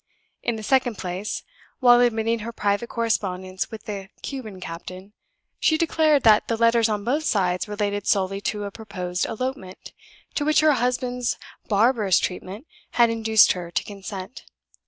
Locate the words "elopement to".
9.27-10.43